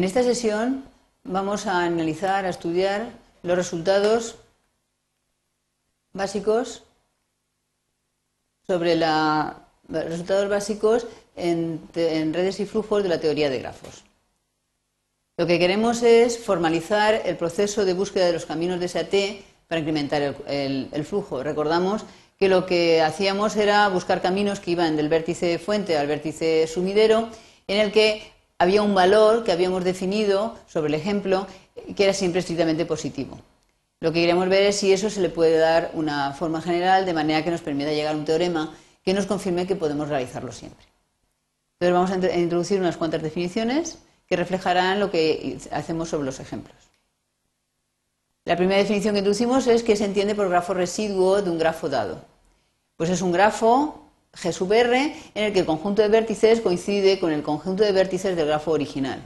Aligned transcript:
En 0.00 0.04
esta 0.04 0.22
sesión 0.22 0.84
vamos 1.24 1.66
a 1.66 1.84
analizar, 1.84 2.46
a 2.46 2.48
estudiar 2.48 3.10
los 3.42 3.54
resultados 3.54 4.36
básicos 6.14 6.84
sobre 8.66 8.96
la, 8.96 9.58
los 9.88 10.04
resultados 10.04 10.48
básicos 10.48 11.06
en, 11.36 11.82
en 11.94 12.32
redes 12.32 12.60
y 12.60 12.64
flujos 12.64 13.02
de 13.02 13.10
la 13.10 13.20
teoría 13.20 13.50
de 13.50 13.58
grafos. 13.58 14.04
Lo 15.36 15.46
que 15.46 15.58
queremos 15.58 16.02
es 16.02 16.38
formalizar 16.38 17.20
el 17.26 17.36
proceso 17.36 17.84
de 17.84 17.92
búsqueda 17.92 18.24
de 18.24 18.32
los 18.32 18.46
caminos 18.46 18.80
de 18.80 18.88
SAT 18.88 19.14
para 19.68 19.80
incrementar 19.80 20.34
el, 20.46 21.04
flujo. 21.04 21.42
Recordamos 21.42 22.06
que 22.38 22.48
lo 22.48 22.64
que 22.64 23.02
hacíamos 23.02 23.54
era 23.54 23.86
buscar 23.90 24.22
caminos 24.22 24.60
que 24.60 24.70
iban 24.70 24.96
del 24.96 25.10
vértice 25.10 25.58
fuente 25.58 25.98
al 25.98 26.06
vértice 26.06 26.66
sumidero, 26.68 27.28
en 27.68 27.80
el 27.80 27.92
que 27.92 28.39
había 28.60 28.82
un 28.82 28.94
valor 28.94 29.42
que 29.42 29.52
habíamos 29.52 29.84
definido 29.84 30.54
sobre 30.66 30.88
el 30.88 30.94
ejemplo 30.94 31.46
que 31.96 32.04
era 32.04 32.12
siempre 32.12 32.40
estrictamente 32.40 32.84
positivo. 32.84 33.38
Lo 34.00 34.12
que 34.12 34.20
queremos 34.20 34.50
ver 34.50 34.64
es 34.64 34.76
si 34.76 34.92
eso 34.92 35.08
se 35.08 35.22
le 35.22 35.30
puede 35.30 35.56
dar 35.56 35.90
una 35.94 36.34
forma 36.34 36.60
general 36.60 37.06
de 37.06 37.14
manera 37.14 37.42
que 37.42 37.50
nos 37.50 37.62
permita 37.62 37.90
llegar 37.90 38.14
a 38.14 38.18
un 38.18 38.26
teorema 38.26 38.74
que 39.02 39.14
nos 39.14 39.24
confirme 39.24 39.66
que 39.66 39.76
podemos 39.76 40.10
realizarlo 40.10 40.52
siempre. 40.52 40.84
Entonces 41.78 41.94
vamos 41.94 42.10
a 42.10 42.38
introducir 42.38 42.78
unas 42.78 42.98
cuantas 42.98 43.22
definiciones 43.22 43.96
que 44.28 44.36
reflejarán 44.36 45.00
lo 45.00 45.10
que 45.10 45.58
hacemos 45.72 46.10
sobre 46.10 46.26
los 46.26 46.38
ejemplos. 46.38 46.76
La 48.44 48.56
primera 48.56 48.78
definición 48.78 49.14
que 49.14 49.20
introducimos 49.20 49.68
es 49.68 49.82
que 49.82 49.96
se 49.96 50.04
entiende 50.04 50.34
por 50.34 50.50
grafo 50.50 50.74
residuo 50.74 51.40
de 51.40 51.48
un 51.48 51.58
grafo 51.58 51.88
dado. 51.88 52.20
Pues 52.98 53.08
es 53.08 53.22
un 53.22 53.32
grafo 53.32 54.09
G 54.32 54.52
sub 54.52 54.72
R 54.72 55.14
en 55.34 55.44
el 55.44 55.52
que 55.52 55.60
el 55.60 55.66
conjunto 55.66 56.02
de 56.02 56.08
vértices 56.08 56.60
coincide 56.60 57.18
con 57.18 57.32
el 57.32 57.42
conjunto 57.42 57.82
de 57.82 57.92
vértices 57.92 58.36
del 58.36 58.46
grafo 58.46 58.70
original. 58.72 59.20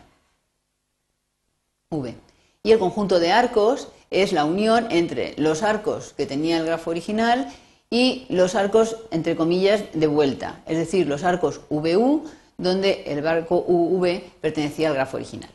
V. 1.91 2.15
Y 2.63 2.73
el 2.73 2.79
conjunto 2.79 3.21
de 3.21 3.33
arcos 3.33 3.89
es 4.11 4.33
la 4.33 4.45
unión 4.45 4.87
entre 4.91 5.35
los 5.37 5.63
arcos 5.63 6.15
que 6.17 6.27
tenía 6.27 6.59
el 6.59 6.67
grafo 6.67 6.91
original 6.91 7.53
y 7.91 8.27
los 8.29 8.55
arcos, 8.55 8.97
entre 9.11 9.37
comillas, 9.37 9.85
de 9.93 10.07
vuelta, 10.07 10.63
es 10.67 10.79
decir, 10.79 11.07
los 11.07 11.23
arcos 11.23 11.61
VU 11.69 12.25
donde 12.57 13.05
el 13.07 13.23
barco 13.23 13.65
UV 13.67 14.21
pertenecía 14.41 14.89
al 14.89 14.95
grafo 14.95 15.17
original. 15.17 15.51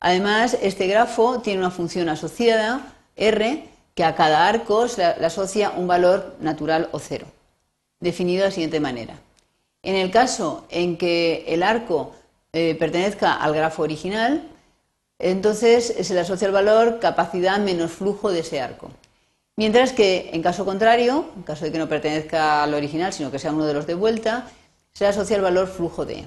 Además, 0.00 0.56
este 0.60 0.86
grafo 0.88 1.40
tiene 1.40 1.60
una 1.60 1.70
función 1.70 2.08
asociada, 2.08 2.94
R, 3.16 3.68
que 3.94 4.04
a 4.04 4.14
cada 4.14 4.48
arco 4.48 4.88
se 4.88 5.02
le 5.18 5.26
asocia 5.26 5.70
un 5.70 5.86
valor 5.86 6.36
natural 6.40 6.88
o 6.92 6.98
cero, 6.98 7.26
definido 8.02 8.42
de 8.42 8.48
la 8.48 8.54
siguiente 8.54 8.80
manera. 8.80 9.18
En 9.82 9.94
el 9.94 10.10
caso 10.10 10.66
en 10.68 10.98
que 10.98 11.44
el 11.48 11.62
arco 11.62 12.12
eh, 12.52 12.76
pertenezca 12.78 13.34
al 13.34 13.54
grafo 13.54 13.82
original, 13.82 14.48
entonces 15.18 15.94
se 16.00 16.14
le 16.14 16.20
asocia 16.20 16.46
el 16.46 16.52
valor 16.52 16.98
capacidad 16.98 17.58
menos 17.58 17.92
flujo 17.92 18.30
de 18.30 18.40
ese 18.40 18.60
arco. 18.60 18.90
Mientras 19.56 19.92
que, 19.92 20.30
en 20.32 20.42
caso 20.42 20.64
contrario, 20.64 21.26
en 21.36 21.42
caso 21.42 21.64
de 21.64 21.72
que 21.72 21.78
no 21.78 21.88
pertenezca 21.88 22.62
al 22.62 22.74
original, 22.74 23.12
sino 23.12 23.30
que 23.30 23.38
sea 23.38 23.52
uno 23.52 23.66
de 23.66 23.74
los 23.74 23.86
de 23.86 23.94
vuelta, 23.94 24.48
se 24.92 25.06
asocia 25.06 25.36
el 25.36 25.42
valor 25.42 25.68
flujo 25.68 26.04
de. 26.04 26.24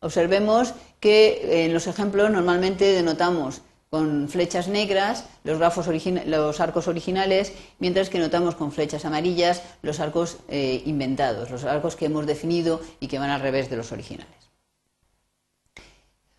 Observemos 0.00 0.74
que 0.98 1.64
en 1.64 1.72
los 1.72 1.86
ejemplos 1.86 2.30
normalmente 2.30 2.84
denotamos 2.86 3.62
con 3.92 4.26
flechas 4.30 4.68
negras 4.68 5.26
los, 5.44 5.60
arcos 5.60 6.88
originales, 6.88 7.52
mientras 7.78 8.08
que 8.08 8.18
notamos 8.18 8.54
con 8.54 8.72
flechas 8.72 9.04
amarillas 9.04 9.62
los 9.82 10.00
arcos 10.00 10.38
eh, 10.48 10.82
inventados, 10.86 11.50
los 11.50 11.64
arcos 11.64 11.94
que 11.94 12.06
hemos 12.06 12.24
definido 12.24 12.80
y 13.00 13.08
que 13.08 13.18
van 13.18 13.28
al 13.28 13.42
revés 13.42 13.68
de 13.68 13.76
los 13.76 13.92
originales. 13.92 14.32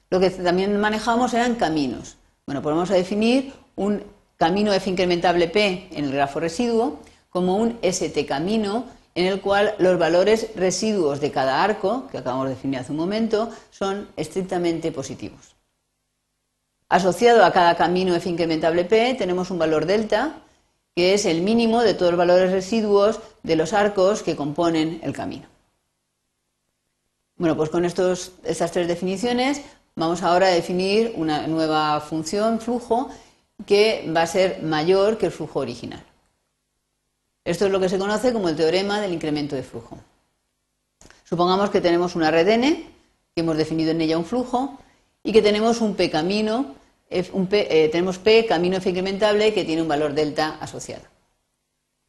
Lo 0.10 0.20
que 0.20 0.32
también 0.32 0.76
manejamos 0.80 1.36
eran 1.36 1.54
caminos. 1.54 2.18
Bueno, 2.48 2.64
pues 2.64 2.74
vamos 2.74 2.90
a 2.90 2.96
definir 2.96 3.54
un 3.76 4.02
camino 4.38 4.74
F 4.74 4.90
incrementable 4.90 5.48
P 5.48 5.90
en 5.92 6.06
el 6.06 6.12
grafo 6.12 6.40
residuo 6.40 7.02
como 7.30 7.58
un 7.58 7.78
ST 7.84 8.26
camino 8.26 8.86
en 9.14 9.28
el 9.28 9.42
cual 9.42 9.76
los 9.78 10.00
valores 10.00 10.50
residuos 10.56 11.22
de 11.22 11.30
cada 11.30 11.64
arco, 11.64 12.08
que 12.12 12.18
acabamos 12.18 12.48
de 12.48 12.56
definir 12.56 12.80
hace 12.80 12.94
un 12.94 12.98
momento, 12.98 13.52
son 13.70 14.08
estrictamente 14.18 14.92
positivos. 14.92 15.53
Asociado 16.94 17.44
a 17.44 17.52
cada 17.52 17.76
camino 17.76 18.14
F 18.14 18.30
incrementable 18.30 18.86
P 18.86 19.16
tenemos 19.16 19.50
un 19.50 19.58
valor 19.58 19.88
delta, 19.88 20.44
que 20.96 21.16
es 21.16 21.26
el 21.26 21.42
mínimo 21.42 21.82
de 21.82 21.96
todos 21.96 22.12
los 22.12 22.20
valores 22.20 22.52
residuos 22.52 23.20
de 23.42 23.56
los 23.56 23.74
arcos 23.74 24.22
que 24.22 24.36
componen 24.36 25.00
el 25.02 25.12
camino. 25.12 25.48
Bueno, 27.36 27.58
pues 27.58 27.72
con 27.72 27.84
estas 27.84 28.32
tres 28.44 28.88
definiciones 28.88 29.64
vamos 29.96 30.22
ahora 30.22 30.46
a 30.46 30.52
definir 30.52 31.14
una 31.16 31.48
nueva 31.48 32.00
función 32.00 32.60
flujo 32.60 33.10
que 33.66 34.08
va 34.16 34.22
a 34.22 34.28
ser 34.28 34.62
mayor 34.62 35.18
que 35.18 35.26
el 35.26 35.32
flujo 35.32 35.62
original. 35.62 36.04
Esto 37.44 37.66
es 37.66 37.72
lo 37.72 37.80
que 37.80 37.90
se 37.90 37.98
conoce 37.98 38.34
como 38.34 38.50
el 38.50 38.56
teorema 38.56 39.02
del 39.02 39.14
incremento 39.14 39.56
de 39.56 39.64
flujo. 39.64 39.98
Supongamos 41.24 41.72
que 41.72 41.82
tenemos 41.82 42.16
una 42.16 42.30
red 42.30 42.48
n, 42.50 42.88
que 43.34 43.42
hemos 43.42 43.58
definido 43.58 43.90
en 43.90 44.02
ella 44.02 44.20
un 44.20 44.26
flujo, 44.26 44.78
y 45.24 45.32
que 45.32 45.42
tenemos 45.42 45.82
un 45.82 45.96
p 45.96 46.12
camino, 46.12 46.76
eh, 47.14 47.90
tenemos 47.92 48.18
p 48.18 48.46
camino 48.46 48.78
f 48.78 48.90
incrementable 48.90 49.54
que 49.54 49.66
tiene 49.66 49.82
un 49.82 49.88
valor 49.88 50.14
delta 50.14 50.58
asociado. 50.60 51.04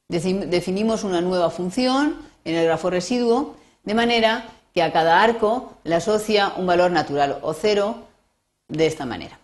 Definimos 0.09 1.05
una 1.05 1.21
nueva 1.21 1.51
función 1.51 2.19
en 2.45 2.55
el 2.55 2.67
grafo 2.67 2.91
residuo, 2.91 3.57
de 3.85 3.95
manera 3.95 4.49
que 4.73 4.83
a 4.83 4.93
cada 4.93 5.23
arco 5.23 5.79
le 5.85 5.95
asocia 5.95 6.53
un 6.57 6.67
valor 6.67 6.91
natural 6.91 7.39
o 7.43 7.55
cero 7.55 8.05
de 8.69 8.87
esta 8.87 9.07
manera. 9.07 9.39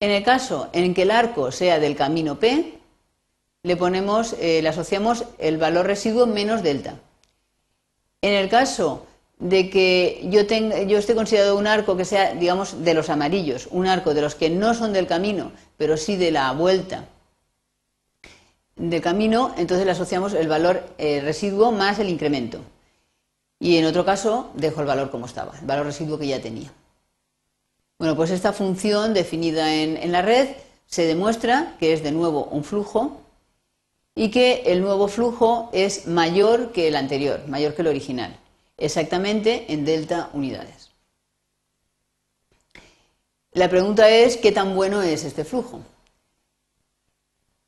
En 0.00 0.10
el 0.10 0.22
caso 0.22 0.68
en 0.72 0.92
que 0.92 1.02
el 1.02 1.10
arco 1.10 1.50
sea 1.50 1.78
del 1.78 1.96
camino 1.96 2.38
p, 2.38 2.78
le 3.62 3.76
ponemos, 3.76 4.34
eh, 4.38 4.60
le 4.60 4.68
asociamos 4.68 5.24
el 5.38 5.56
valor 5.56 5.86
residuo 5.86 6.26
menos 6.26 6.62
delta. 6.62 6.96
En 8.20 8.34
el 8.34 8.48
caso 8.48 9.06
de 9.38 9.70
que 9.70 10.26
yo, 10.30 10.46
tenga, 10.46 10.82
yo 10.82 10.98
esté 10.98 11.14
considerado 11.14 11.56
un 11.56 11.66
arco 11.66 11.96
que 11.96 12.04
sea, 12.04 12.34
digamos, 12.34 12.84
de 12.84 12.94
los 12.94 13.10
amarillos, 13.10 13.68
un 13.70 13.86
arco 13.86 14.14
de 14.14 14.22
los 14.22 14.34
que 14.34 14.50
no 14.50 14.74
son 14.74 14.92
del 14.92 15.06
camino, 15.06 15.52
pero 15.76 15.96
sí 15.96 16.16
de 16.16 16.30
la 16.30 16.52
vuelta 16.52 17.06
del 18.76 19.02
camino, 19.02 19.54
entonces 19.56 19.86
le 19.86 19.92
asociamos 19.92 20.34
el 20.34 20.48
valor 20.48 20.84
eh, 20.98 21.20
residuo 21.20 21.72
más 21.72 21.98
el 21.98 22.08
incremento. 22.08 22.60
Y 23.60 23.76
en 23.76 23.84
otro 23.86 24.04
caso, 24.04 24.50
dejo 24.54 24.80
el 24.80 24.86
valor 24.86 25.10
como 25.10 25.26
estaba, 25.26 25.52
el 25.60 25.66
valor 25.66 25.86
residuo 25.86 26.18
que 26.18 26.26
ya 26.26 26.40
tenía. 26.40 26.72
Bueno, 27.98 28.16
pues 28.16 28.30
esta 28.30 28.52
función 28.52 29.14
definida 29.14 29.72
en 29.74 30.10
la 30.10 30.22
red 30.22 30.48
se 30.86 31.06
demuestra 31.06 31.76
que 31.78 31.92
es 31.92 32.02
de 32.02 32.12
nuevo 32.12 32.44
un 32.46 32.64
flujo 32.64 33.20
y 34.14 34.30
que 34.30 34.62
el 34.66 34.80
nuevo 34.80 35.08
flujo 35.08 35.70
es 35.72 36.06
mayor 36.06 36.72
que 36.72 36.88
el 36.88 36.96
anterior, 36.96 37.40
mayor 37.48 37.74
que 37.74 37.82
el 37.82 37.88
original, 37.88 38.38
exactamente 38.76 39.72
en 39.72 39.84
delta 39.84 40.30
unidades. 40.32 40.90
La 43.52 43.68
pregunta 43.68 44.08
es, 44.08 44.36
¿qué 44.36 44.50
tan 44.50 44.74
bueno 44.74 45.02
es 45.02 45.24
este 45.24 45.44
flujo? 45.44 45.80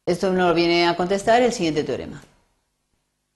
Esto 0.04 0.32
nos 0.32 0.54
viene 0.54 0.86
a 0.86 0.96
contestar 0.96 1.42
el 1.42 1.52
siguiente 1.52 1.84
teorema. 1.84 2.22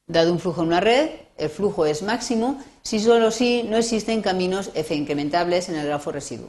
Dado 0.06 0.32
un 0.32 0.40
flujo 0.40 0.62
en 0.62 0.68
una 0.68 0.80
red, 0.80 1.10
el 1.36 1.48
flujo 1.48 1.86
es 1.86 2.02
máximo 2.02 2.60
si 2.82 2.98
solo 2.98 3.30
si 3.30 3.62
no 3.62 3.76
existen 3.76 4.22
caminos 4.22 4.70
F 4.74 4.94
incrementables 4.94 5.68
en 5.68 5.76
el 5.76 5.86
grafo 5.86 6.10
residuo. 6.10 6.48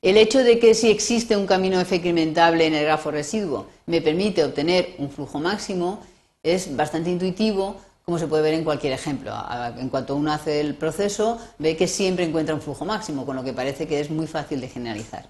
El 0.00 0.16
hecho 0.16 0.44
de 0.44 0.58
que 0.58 0.74
si 0.74 0.90
existe 0.90 1.36
un 1.36 1.46
camino 1.46 1.80
F 1.80 1.96
incrementable 1.96 2.66
en 2.66 2.74
el 2.74 2.84
grafo 2.84 3.10
residuo 3.10 3.66
me 3.86 4.00
permite 4.00 4.44
obtener 4.44 4.94
un 4.98 5.10
flujo 5.10 5.40
máximo 5.40 6.02
es 6.42 6.76
bastante 6.76 7.10
intuitivo, 7.10 7.80
como 8.08 8.18
se 8.18 8.26
puede 8.26 8.42
ver 8.42 8.54
en 8.54 8.64
cualquier 8.64 8.94
ejemplo. 8.94 9.34
En 9.76 9.90
cuanto 9.90 10.16
uno 10.16 10.32
hace 10.32 10.60
el 10.60 10.74
proceso, 10.74 11.38
ve 11.58 11.76
que 11.76 11.86
siempre 11.86 12.24
encuentra 12.24 12.54
un 12.54 12.62
flujo 12.62 12.86
máximo, 12.86 13.26
con 13.26 13.36
lo 13.36 13.44
que 13.44 13.52
parece 13.52 13.86
que 13.86 14.00
es 14.00 14.08
muy 14.08 14.26
fácil 14.26 14.62
de 14.62 14.68
generalizar. 14.68 15.28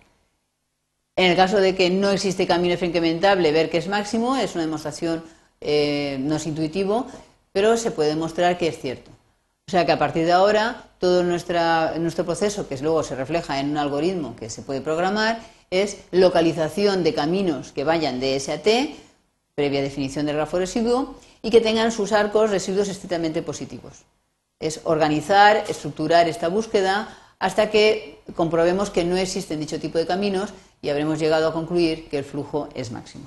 En 1.16 1.28
el 1.32 1.36
caso 1.36 1.56
de 1.56 1.74
que 1.74 1.90
no 1.90 2.08
existe 2.10 2.46
camino 2.46 2.74
F 2.74 2.86
incrementable, 2.86 3.50
ver 3.50 3.68
que 3.68 3.78
es 3.78 3.88
máximo 3.88 4.36
es 4.36 4.54
una 4.54 4.62
demostración, 4.62 5.24
eh, 5.60 6.18
no 6.20 6.36
es 6.36 6.46
intuitivo, 6.46 7.08
pero 7.50 7.76
se 7.76 7.90
puede 7.90 8.10
demostrar 8.10 8.56
que 8.58 8.68
es 8.68 8.78
cierto. 8.78 9.10
O 9.66 9.70
sea 9.72 9.84
que 9.84 9.90
a 9.90 9.98
partir 9.98 10.24
de 10.24 10.30
ahora 10.30 10.84
todo 11.00 11.24
nuestro 11.24 12.24
proceso, 12.24 12.68
que 12.68 12.78
luego 12.78 13.02
se 13.02 13.16
refleja 13.16 13.58
en 13.58 13.70
un 13.70 13.78
algoritmo 13.78 14.36
que 14.36 14.50
se 14.50 14.62
puede 14.62 14.82
programar, 14.82 15.40
es 15.72 15.96
localización 16.12 17.02
de 17.02 17.12
caminos 17.12 17.72
que 17.72 17.82
vayan 17.82 18.20
de 18.20 18.36
S 18.36 18.52
a 18.52 18.62
T, 18.62 18.94
previa 19.58 19.82
definición 19.82 20.24
del 20.24 20.36
grafo 20.36 20.56
residuo, 20.56 21.16
y 21.42 21.50
que 21.50 21.60
tengan 21.60 21.90
sus 21.90 22.12
arcos 22.12 22.50
residuos 22.50 22.88
estrictamente 22.88 23.42
positivos. 23.42 24.04
Es 24.60 24.82
organizar, 24.84 25.64
estructurar 25.68 26.28
esta 26.28 26.46
búsqueda 26.46 27.08
hasta 27.40 27.68
que 27.68 28.20
comprobemos 28.36 28.90
que 28.90 29.04
no 29.04 29.16
existen 29.16 29.58
dicho 29.58 29.80
tipo 29.80 29.98
de 29.98 30.06
caminos 30.06 30.54
y 30.80 30.90
habremos 30.90 31.18
llegado 31.18 31.48
a 31.48 31.52
concluir 31.52 32.08
que 32.08 32.18
el 32.18 32.24
flujo 32.24 32.68
es 32.74 32.92
máximo. 32.92 33.26